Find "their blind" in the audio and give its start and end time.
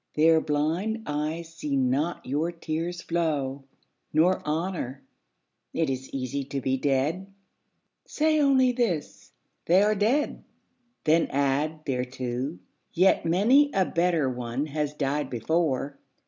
0.15-1.03